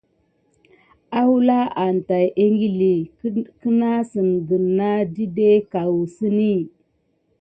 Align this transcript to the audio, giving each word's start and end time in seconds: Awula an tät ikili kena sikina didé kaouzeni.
Awula 1.19 1.59
an 1.83 1.95
tät 2.07 2.25
ikili 2.45 2.95
kena 3.61 3.91
sikina 4.09 4.89
didé 5.13 5.49
kaouzeni. 5.71 6.53